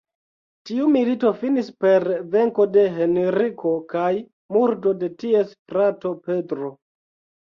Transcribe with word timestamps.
Tiu 0.67 0.85
milito 0.93 1.33
finis 1.41 1.67
per 1.85 2.07
venko 2.37 2.65
de 2.77 2.85
Henriko 2.97 3.75
kaj 3.95 4.09
murdo 4.57 4.95
de 5.05 5.11
ties 5.21 5.55
frato 5.75 6.15
Pedro. 6.29 6.73